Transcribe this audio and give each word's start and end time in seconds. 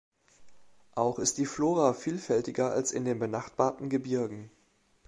Auch 0.95 1.19
ist 1.19 1.37
die 1.37 1.45
Flora 1.45 1.93
vielfältiger 1.93 2.71
als 2.71 2.91
in 2.91 3.05
den 3.05 3.19
benachbarten 3.19 3.87
Gebirgen. 3.87 4.49